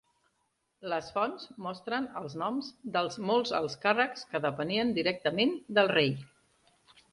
Les 0.93 1.09
fonts 1.17 1.43
mostren 1.65 2.07
els 2.21 2.37
noms 2.43 2.71
dels 2.97 3.19
molts 3.31 3.53
alts 3.59 3.77
càrrecs 3.85 4.27
que 4.33 4.43
depenien 4.49 4.97
directament 4.99 5.57
del 5.79 5.95
Rei. 5.97 6.13